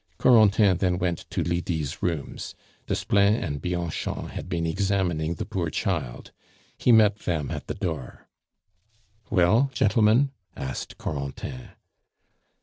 [0.17, 2.55] Corentin then went to Lydie's rooms;
[2.87, 6.31] Desplein and Bianchon had been examining the poor child.
[6.75, 8.27] He met them at the door.
[9.29, 11.73] "Well, gentlemen?" asked Corentin.